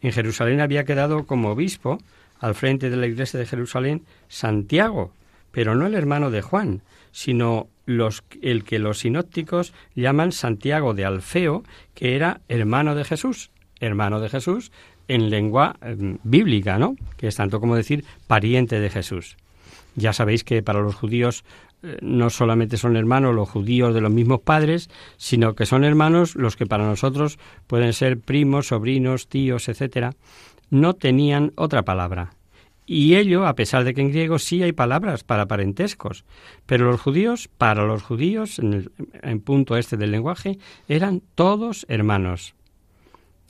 [0.00, 1.98] En Jerusalén había quedado como obispo,
[2.40, 5.12] al frente de la iglesia de Jerusalén, Santiago,
[5.52, 6.82] pero no el hermano de Juan,
[7.12, 11.62] sino los, el que los sinópticos llaman Santiago de Alfeo,
[11.94, 14.70] que era hermano de Jesús, hermano de Jesús
[15.08, 16.96] en lengua em, bíblica, ¿no?
[17.16, 19.36] Que es tanto como decir pariente de Jesús.
[19.96, 21.44] Ya sabéis que para los judíos
[21.82, 26.36] eh, no solamente son hermanos los judíos de los mismos padres, sino que son hermanos
[26.36, 30.14] los que para nosotros pueden ser primos, sobrinos, tíos, etcétera,
[30.70, 32.32] no tenían otra palabra.
[32.88, 36.24] Y ello, a pesar de que en griego sí hay palabras para parentescos,
[36.66, 41.84] pero los judíos, para los judíos, en el en punto este del lenguaje, eran todos
[41.88, 42.54] hermanos.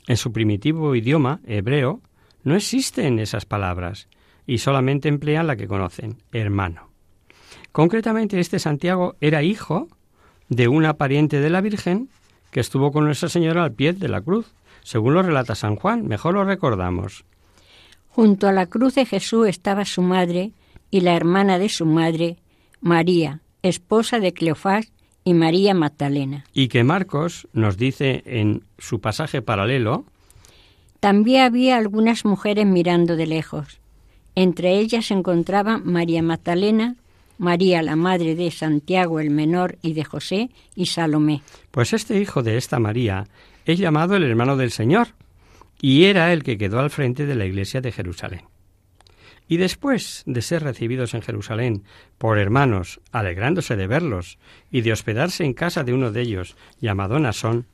[0.07, 2.01] En su primitivo idioma, hebreo,
[2.43, 4.07] no existen esas palabras,
[4.47, 6.89] y solamente emplean la que conocen, hermano.
[7.71, 9.87] Concretamente, este Santiago era hijo
[10.49, 12.09] de una pariente de la Virgen
[12.49, 14.47] que estuvo con Nuestra Señora al pie de la cruz,
[14.81, 17.25] según lo relata San Juan, mejor lo recordamos.
[18.07, 20.53] Junto a la cruz de Jesús estaba su madre
[20.89, 22.37] y la hermana de su madre,
[22.79, 24.91] María, esposa de Cleofás
[25.23, 26.45] y María Magdalena.
[26.53, 30.05] Y que Marcos nos dice en su pasaje paralelo,
[31.01, 33.81] También había algunas mujeres mirando de lejos.
[34.39, 36.95] Entre ellas se encontraban María Magdalena,
[37.39, 41.41] María la madre de Santiago el menor y de José y Salomé.
[41.71, 43.25] Pues este hijo de esta María
[43.65, 45.07] es llamado el hermano del Señor,
[45.81, 48.41] y era el que quedó al frente de la iglesia de Jerusalén.
[49.47, 51.83] Y después de ser recibidos en Jerusalén
[52.19, 54.37] por hermanos, alegrándose de verlos
[54.69, 57.65] y de hospedarse en casa de uno de ellos, llamado Nasón,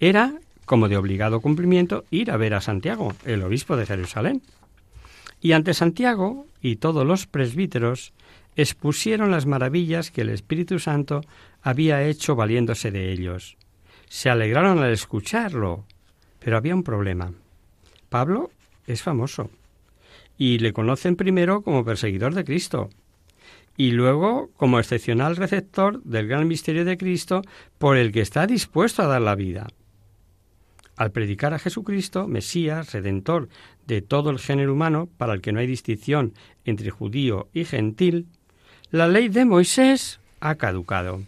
[0.00, 0.32] era,
[0.64, 4.40] como de obligado cumplimiento, ir a ver a Santiago, el obispo de Jerusalén.
[5.40, 8.12] Y ante Santiago y todos los presbíteros
[8.56, 11.20] expusieron las maravillas que el Espíritu Santo
[11.62, 13.56] había hecho valiéndose de ellos.
[14.08, 15.84] Se alegraron al escucharlo,
[16.38, 17.32] pero había un problema.
[18.08, 18.50] Pablo
[18.86, 19.50] es famoso
[20.38, 22.90] y le conocen primero como perseguidor de Cristo
[23.76, 27.42] y luego como excepcional receptor del gran misterio de Cristo
[27.78, 29.66] por el que está dispuesto a dar la vida.
[30.96, 33.48] Al predicar a Jesucristo, Mesías, Redentor
[33.86, 36.32] de todo el género humano, para el que no hay distinción
[36.64, 38.26] entre judío y gentil,
[38.90, 41.22] la ley de Moisés ha caducado.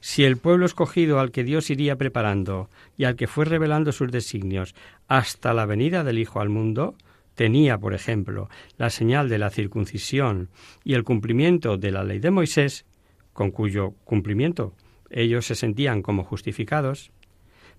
[0.00, 4.10] Si el pueblo escogido al que Dios iría preparando y al que fue revelando sus
[4.10, 4.74] designios
[5.08, 6.94] hasta la venida del Hijo al mundo,
[7.34, 10.48] tenía, por ejemplo, la señal de la circuncisión
[10.84, 12.86] y el cumplimiento de la ley de Moisés,
[13.32, 14.74] con cuyo cumplimiento
[15.10, 17.10] ellos se sentían como justificados,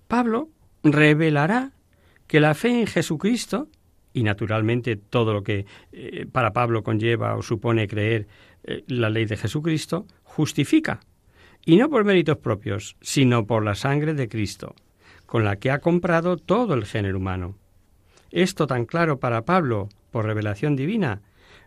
[0.06, 0.48] Pablo
[0.82, 1.72] revelará
[2.26, 3.68] que la fe en Jesucristo,
[4.12, 8.26] y naturalmente todo lo que eh, para Pablo conlleva o supone creer
[8.64, 11.00] eh, la ley de Jesucristo, justifica,
[11.64, 14.74] y no por méritos propios, sino por la sangre de Cristo,
[15.26, 17.56] con la que ha comprado todo el género humano.
[18.30, 21.22] Esto tan claro para Pablo, por revelación divina,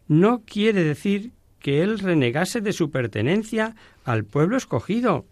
[0.08, 5.26] no quiere decir que él renegase de su pertenencia al pueblo escogido,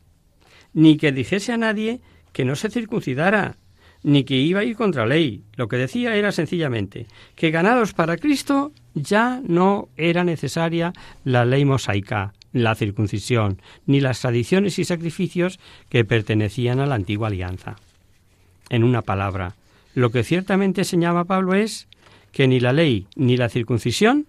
[0.73, 3.57] ni que dijese a nadie que no se circuncidara,
[4.03, 5.43] ni que iba a ir contra ley.
[5.55, 11.65] Lo que decía era sencillamente que ganados para Cristo ya no era necesaria la ley
[11.65, 17.77] mosaica, la circuncisión, ni las tradiciones y sacrificios que pertenecían a la antigua alianza.
[18.69, 19.55] En una palabra,
[19.95, 21.87] lo que ciertamente señala Pablo es
[22.31, 24.25] que ni la ley ni la circuncisión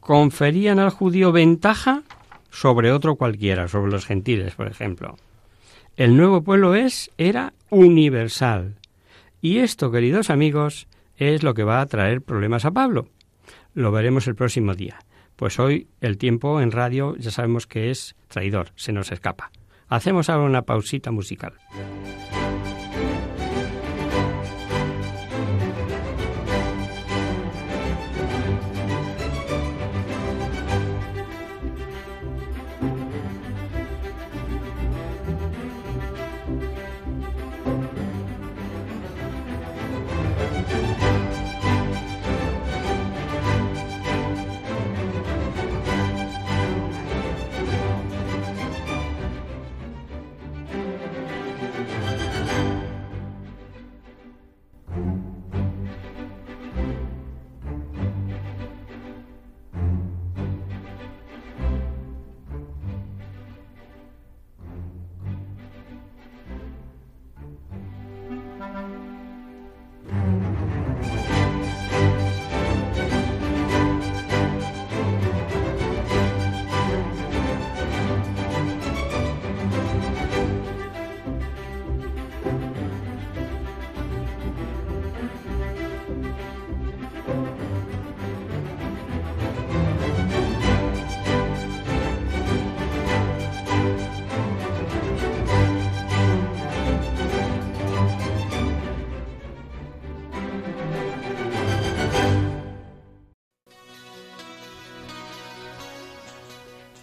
[0.00, 2.02] conferían al judío ventaja
[2.50, 5.16] sobre otro cualquiera, sobre los gentiles, por ejemplo.
[5.96, 8.77] El nuevo pueblo es, era universal.
[9.40, 13.08] Y esto, queridos amigos, es lo que va a traer problemas a Pablo.
[13.74, 14.98] Lo veremos el próximo día.
[15.36, 19.52] Pues hoy el tiempo en radio ya sabemos que es traidor, se nos escapa.
[19.88, 21.54] Hacemos ahora una pausita musical.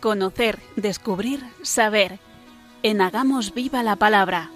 [0.05, 2.19] Conocer, descubrir, saber.
[2.83, 4.51] En Hagamos Viva la Palabra.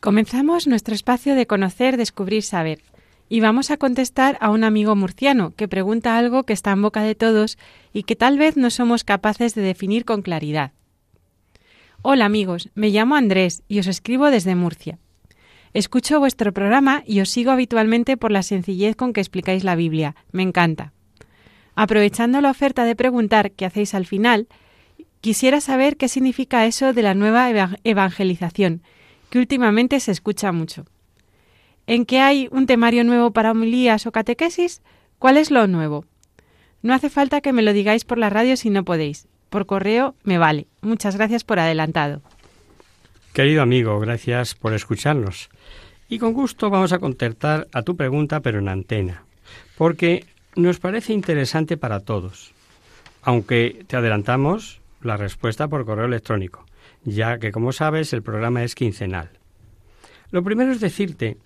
[0.00, 2.80] Comenzamos nuestro espacio de conocer, descubrir, saber.
[3.28, 7.02] Y vamos a contestar a un amigo murciano que pregunta algo que está en boca
[7.02, 7.58] de todos
[7.92, 10.72] y que tal vez no somos capaces de definir con claridad.
[12.00, 14.98] Hola amigos, me llamo Andrés y os escribo desde Murcia.
[15.74, 20.16] Escucho vuestro programa y os sigo habitualmente por la sencillez con que explicáis la Biblia.
[20.32, 20.93] Me encanta.
[21.76, 24.48] Aprovechando la oferta de preguntar que hacéis al final,
[25.20, 27.50] quisiera saber qué significa eso de la nueva
[27.84, 28.82] evangelización,
[29.30, 30.84] que últimamente se escucha mucho.
[31.86, 34.82] ¿En qué hay un temario nuevo para homilías o catequesis?
[35.18, 36.04] ¿Cuál es lo nuevo?
[36.82, 39.26] No hace falta que me lo digáis por la radio si no podéis.
[39.50, 40.66] Por correo me vale.
[40.82, 42.22] Muchas gracias por adelantado.
[43.32, 45.48] Querido amigo, gracias por escucharnos.
[46.08, 49.24] Y con gusto vamos a contestar a tu pregunta, pero en antena,
[49.76, 52.52] porque nos parece interesante para todos,
[53.22, 56.64] aunque te adelantamos la respuesta por correo electrónico,
[57.04, 59.30] ya que, como sabes, el programa es quincenal.
[60.30, 61.36] Lo primero es decirte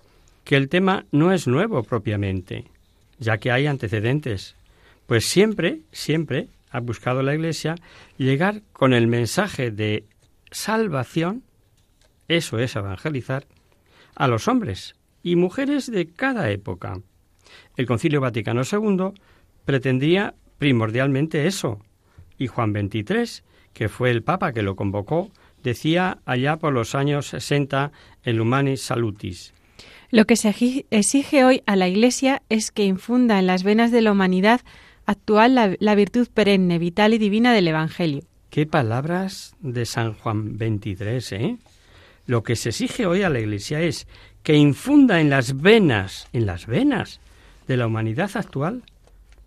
[0.44, 2.64] que el tema no es nuevo propiamente,
[3.18, 4.56] ya que hay antecedentes,
[5.06, 7.74] pues siempre, siempre ha buscado la Iglesia
[8.16, 10.04] llegar con el mensaje de
[10.50, 11.42] salvación,
[12.28, 13.46] eso es evangelizar,
[14.14, 17.00] a los hombres y mujeres de cada época.
[17.76, 19.12] El Concilio Vaticano II
[19.64, 21.80] pretendía primordialmente eso,
[22.38, 23.42] y Juan XXIII,
[23.72, 25.30] que fue el Papa que lo convocó,
[25.62, 27.92] decía allá por los años 60
[28.24, 29.52] en Humanis Salutis.
[30.10, 30.54] Lo que se
[30.90, 34.62] exige hoy a la Iglesia es que infunda en las venas de la humanidad
[35.04, 38.22] actual la, virtud perenne, vital y divina del Evangelio.
[38.50, 41.56] Qué palabras de San Juan XXIII, ¿eh?
[42.26, 44.06] Lo que se exige hoy a la Iglesia es
[44.42, 47.20] que infunda en las venas, en las venas
[47.68, 48.82] de la humanidad actual,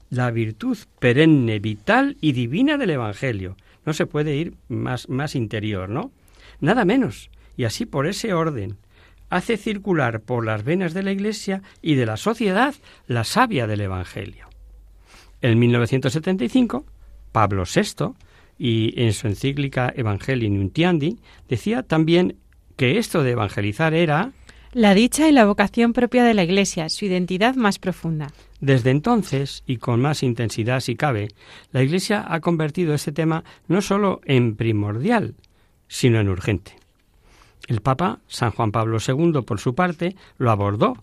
[0.09, 3.57] la virtud perenne, vital y divina del Evangelio.
[3.85, 6.11] No se puede ir más, más interior, ¿no?
[6.59, 7.29] Nada menos.
[7.57, 8.77] Y así por ese orden
[9.29, 12.75] hace circular por las venas de la Iglesia y de la sociedad
[13.07, 14.47] la savia del Evangelio.
[15.41, 16.85] En 1975,
[17.31, 18.13] Pablo VI,
[18.59, 21.17] y en su encíclica Evangelii Nuntiandi,
[21.49, 22.35] decía también
[22.75, 24.33] que esto de evangelizar era
[24.73, 28.31] la dicha y la vocación propia de la Iglesia, su identidad más profunda.
[28.61, 31.29] Desde entonces, y con más intensidad si cabe,
[31.71, 35.35] la Iglesia ha convertido este tema no sólo en primordial,
[35.87, 36.75] sino en urgente.
[37.67, 40.95] El Papa, San Juan Pablo II, por su parte, lo abordó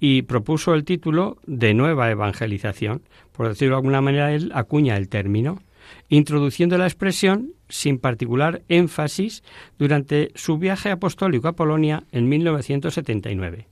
[0.00, 3.02] y propuso el título de Nueva Evangelización,
[3.32, 5.62] por decirlo de alguna manera, él acuña el término,
[6.08, 9.42] introduciendo la expresión sin particular énfasis
[9.78, 13.66] durante su viaje apostólico a Polonia en 1979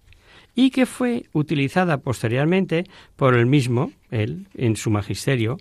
[0.55, 2.85] y que fue utilizada posteriormente
[3.16, 5.59] por él mismo, él, en su magisterio,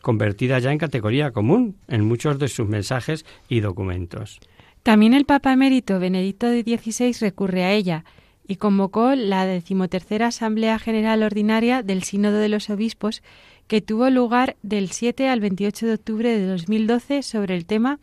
[0.00, 4.40] convertida ya en categoría común en muchos de sus mensajes y documentos.
[4.82, 8.04] También el Papa emérito Benedicto XVI recurre a ella
[8.48, 13.22] y convocó la decimotercera Asamblea General Ordinaria del Sínodo de los Obispos
[13.66, 17.98] que tuvo lugar del 7 al 28 de octubre de 2012 sobre el tema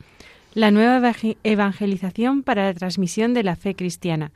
[0.53, 4.31] La nueva evangelización para la transmisión de la fe cristiana,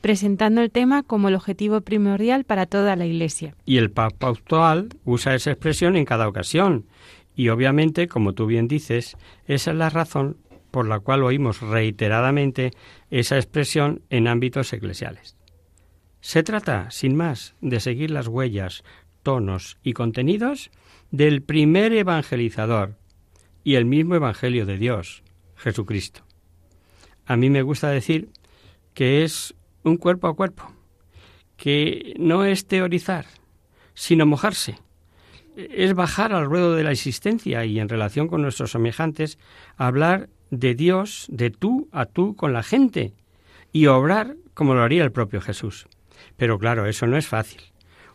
[0.00, 3.54] presentando el tema como el objetivo primordial para toda la Iglesia.
[3.64, 6.86] Y el Papa actual usa esa expresión en cada ocasión.
[7.34, 9.16] Y obviamente, como tú bien dices,
[9.46, 10.36] esa es la razón
[10.70, 12.70] por la cual oímos reiteradamente
[13.10, 15.36] esa expresión en ámbitos eclesiales.
[16.20, 18.82] Se trata, sin más, de seguir las huellas,
[19.26, 20.70] tonos y contenidos
[21.10, 22.94] del primer evangelizador
[23.64, 25.24] y el mismo Evangelio de Dios,
[25.56, 26.20] Jesucristo.
[27.24, 28.28] A mí me gusta decir
[28.94, 29.52] que es
[29.82, 30.70] un cuerpo a cuerpo,
[31.56, 33.26] que no es teorizar,
[33.94, 34.78] sino mojarse.
[35.56, 39.40] Es bajar al ruedo de la existencia y en relación con nuestros semejantes,
[39.76, 43.12] hablar de Dios de tú a tú con la gente
[43.72, 45.88] y obrar como lo haría el propio Jesús.
[46.36, 47.60] Pero claro, eso no es fácil.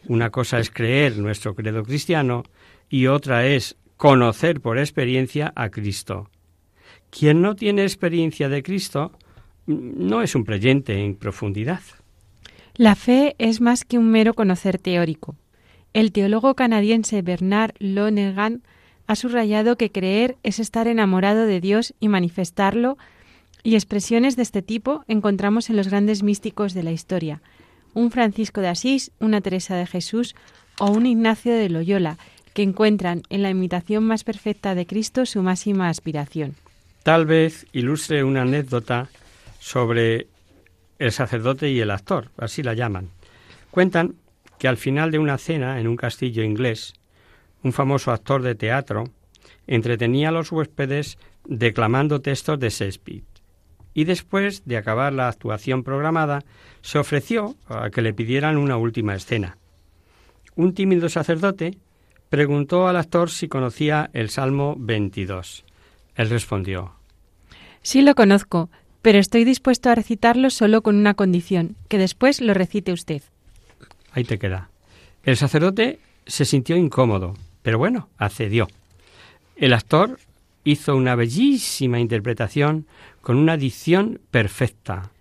[0.07, 2.43] Una cosa es creer nuestro credo cristiano
[2.89, 6.29] y otra es conocer por experiencia a Cristo.
[7.09, 9.11] Quien no tiene experiencia de Cristo
[9.67, 11.81] no es un creyente en profundidad.
[12.75, 15.35] La fe es más que un mero conocer teórico.
[15.93, 18.63] El teólogo canadiense Bernard Lonergan
[19.07, 22.97] ha subrayado que creer es estar enamorado de Dios y manifestarlo,
[23.63, 27.41] y expresiones de este tipo encontramos en los grandes místicos de la historia,
[27.93, 30.35] un Francisco de Asís, una Teresa de Jesús
[30.79, 32.17] o un Ignacio de Loyola,
[32.53, 36.55] que encuentran en la imitación más perfecta de Cristo su máxima aspiración.
[37.03, 39.09] Tal vez ilustre una anécdota
[39.59, 40.27] sobre
[40.99, 43.09] el sacerdote y el actor, así la llaman.
[43.71, 44.15] Cuentan
[44.59, 46.93] que al final de una cena en un castillo inglés,
[47.63, 49.05] un famoso actor de teatro,
[49.65, 53.23] entretenía a los huéspedes declamando textos de Shakespeare.
[53.93, 56.43] Y después de acabar la actuación programada,
[56.81, 59.57] se ofreció a que le pidieran una última escena.
[60.55, 61.77] Un tímido sacerdote
[62.29, 65.65] preguntó al actor si conocía el Salmo 22.
[66.15, 66.93] Él respondió,
[67.81, 68.69] Sí lo conozco,
[69.01, 73.23] pero estoy dispuesto a recitarlo solo con una condición, que después lo recite usted.
[74.11, 74.69] Ahí te queda.
[75.23, 78.67] El sacerdote se sintió incómodo, pero bueno, accedió.
[79.55, 80.19] El actor
[80.63, 82.85] hizo una bellísima interpretación
[83.21, 85.11] con una dicción perfecta.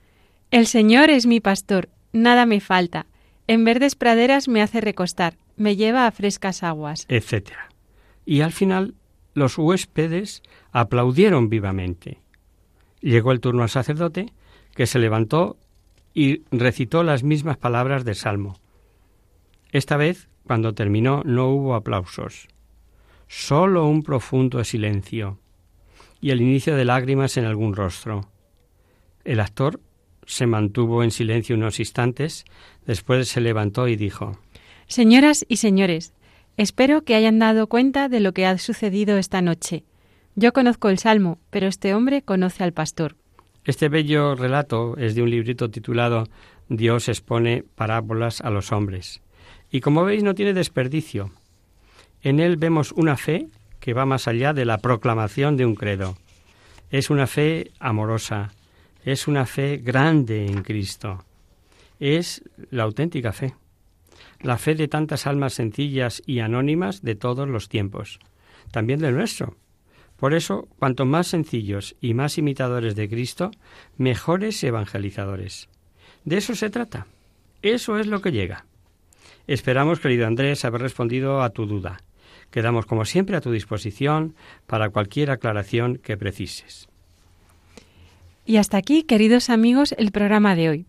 [0.51, 3.07] El Señor es mi pastor, nada me falta.
[3.47, 7.51] En verdes praderas me hace recostar, me lleva a frescas aguas, etc.
[8.25, 8.95] Y al final
[9.35, 12.19] los huéspedes aplaudieron vivamente.
[13.01, 14.33] Llegó el turno al sacerdote,
[14.75, 15.57] que se levantó
[16.15, 18.59] y recitó las mismas palabras del Salmo.
[19.73, 22.49] Esta vez, cuando terminó, no hubo aplausos,
[23.31, 25.39] solo un profundo silencio
[26.21, 28.29] y el inicio de lágrimas en algún rostro.
[29.25, 29.81] El actor
[30.27, 32.45] se mantuvo en silencio unos instantes,
[32.87, 34.37] después se levantó y dijo
[34.89, 36.13] Señoras y señores,
[36.57, 39.85] espero que hayan dado cuenta de lo que ha sucedido esta noche.
[40.35, 43.15] Yo conozco el Salmo, pero este hombre conoce al pastor.
[43.65, 46.27] Este bello relato es de un librito titulado
[46.69, 49.23] Dios expone parábolas a los hombres.
[49.71, 51.31] Y como veis no tiene desperdicio.
[52.23, 53.49] En él vemos una fe
[53.81, 56.17] que va más allá de la proclamación de un credo.
[56.91, 58.53] Es una fe amorosa,
[59.05, 61.25] es una fe grande en Cristo.
[61.99, 63.55] Es la auténtica fe,
[64.41, 68.19] la fe de tantas almas sencillas y anónimas de todos los tiempos,
[68.71, 69.57] también del nuestro.
[70.17, 73.51] Por eso, cuanto más sencillos y más imitadores de Cristo,
[73.97, 75.69] mejores evangelizadores.
[76.25, 77.07] De eso se trata.
[77.63, 78.67] Eso es lo que llega.
[79.47, 82.03] Esperamos, querido Andrés, haber respondido a tu duda.
[82.51, 84.35] Quedamos, como siempre, a tu disposición
[84.67, 86.89] para cualquier aclaración que precises.
[88.45, 90.87] Y hasta aquí, queridos amigos, el programa de hoy.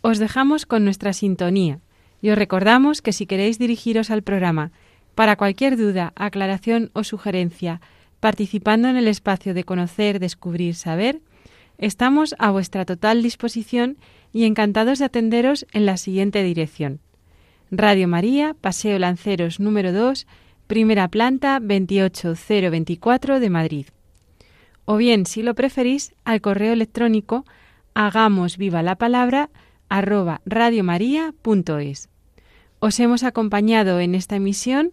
[0.00, 1.80] Os dejamos con nuestra sintonía
[2.22, 4.72] y os recordamos que si queréis dirigiros al programa
[5.14, 7.80] para cualquier duda, aclaración o sugerencia,
[8.20, 11.20] participando en el espacio de conocer, descubrir, saber,
[11.78, 13.98] estamos a vuestra total disposición
[14.32, 17.00] y encantados de atenderos en la siguiente dirección.
[17.70, 20.26] Radio María, Paseo Lanceros número 2,
[20.66, 23.86] primera planta 28024 de Madrid.
[24.84, 27.44] O bien, si lo preferís, al correo electrónico
[27.94, 29.50] hagamos viva la palabra.
[32.80, 34.92] Os hemos acompañado en esta emisión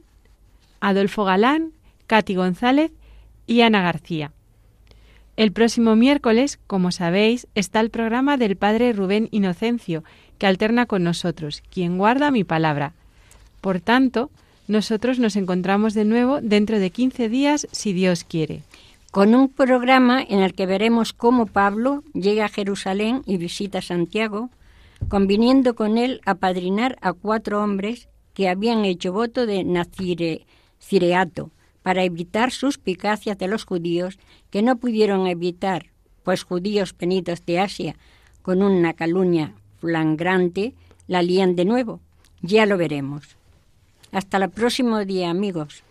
[0.79, 1.73] Adolfo Galán,
[2.07, 2.91] Katy González
[3.47, 4.31] y Ana García.
[5.37, 10.03] El próximo miércoles, como sabéis, está el programa del Padre Rubén Inocencio,
[10.37, 12.93] que alterna con nosotros, quien guarda mi palabra.
[13.61, 14.29] Por tanto,
[14.71, 18.63] nosotros nos encontramos de nuevo dentro de 15 días, si Dios quiere.
[19.11, 24.49] Con un programa en el que veremos cómo Pablo llega a Jerusalén y visita Santiago,
[25.09, 30.45] conviniendo con él a padrinar a cuatro hombres que habían hecho voto de Nacire,
[30.79, 31.51] cireato,
[31.83, 34.19] para evitar suspicacias de los judíos
[34.51, 35.87] que no pudieron evitar,
[36.23, 37.97] pues judíos penidos de Asia,
[38.41, 40.73] con una calumnia flagrante,
[41.07, 41.99] la lían de nuevo.
[42.41, 43.40] Ya lo veremos.
[44.11, 45.83] Hasta el próximo día, amigos.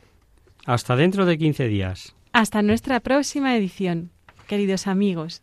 [0.66, 2.14] Hasta dentro de 15 días.
[2.32, 4.10] Hasta nuestra próxima edición,
[4.46, 5.42] queridos amigos.